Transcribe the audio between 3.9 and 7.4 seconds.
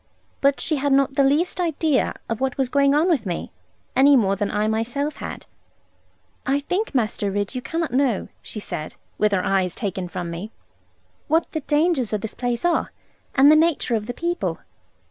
any more than I myself had. 'I think, Master